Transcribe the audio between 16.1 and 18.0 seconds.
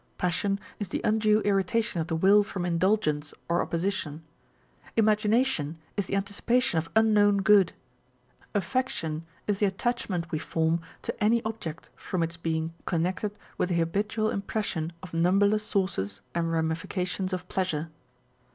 and ramifications of pleasure.